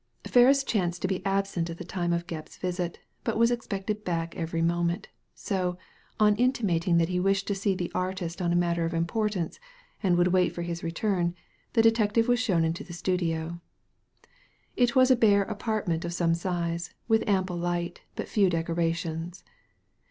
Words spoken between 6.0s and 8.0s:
on intimating that he wished to see the